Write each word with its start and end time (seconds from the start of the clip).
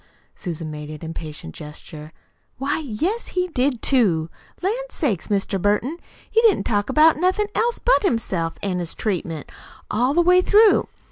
Susan 0.33 0.71
made 0.71 0.89
an 0.89 0.97
impatient 1.05 1.53
gesture. 1.53 2.11
"Why, 2.57 2.79
yes, 2.79 3.27
he 3.37 3.49
did, 3.49 3.83
too! 3.83 4.31
Lan' 4.63 4.73
sakes, 4.89 5.27
Mr. 5.27 5.61
Burton, 5.61 5.99
he 6.31 6.41
didn't 6.41 6.63
talk 6.63 6.89
about 6.89 7.17
nothin' 7.17 7.49
else 7.53 7.77
but 7.77 8.01
himself 8.01 8.55
an' 8.63 8.79
his 8.79 8.95
treatment, 8.95 9.51
all 9.91 10.15
the 10.15 10.21
way 10.23 10.41
through. 10.41 10.87